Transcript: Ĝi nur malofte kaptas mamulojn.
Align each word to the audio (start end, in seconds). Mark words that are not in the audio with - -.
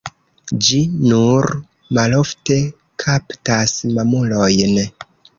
Ĝi 0.67 0.77
nur 1.09 1.47
malofte 1.97 2.57
kaptas 3.03 3.75
mamulojn. 3.99 4.75